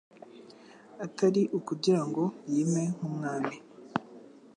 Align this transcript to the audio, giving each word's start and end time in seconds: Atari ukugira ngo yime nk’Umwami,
Atari 1.05 1.41
ukugira 1.57 2.01
ngo 2.07 2.23
yime 2.53 2.83
nk’Umwami, 2.95 3.55